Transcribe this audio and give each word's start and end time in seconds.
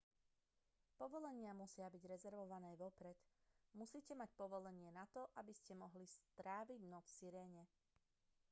povolenia 1.01 1.51
musia 1.61 1.85
byť 1.93 2.01
rezervované 2.13 2.71
vopred 2.81 3.13
musíte 3.79 4.13
mať 4.21 4.29
povolenie 4.41 4.89
na 4.99 5.05
to 5.15 5.21
aby 5.39 5.53
ste 5.55 5.73
mohli 5.83 6.05
stráviť 6.17 6.81
noc 6.93 7.05
v 7.07 7.15
sirene 7.21 7.63